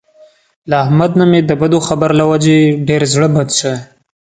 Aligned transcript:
له 0.69 0.75
احمد 0.83 1.11
نه 1.19 1.25
مې 1.31 1.39
د 1.45 1.51
بدو 1.61 1.79
خبر 1.87 2.09
له 2.19 2.25
وجې 2.31 2.57
ډېر 2.87 3.01
زړه 3.13 3.27
بد 3.35 3.49
شوی. 3.59 3.77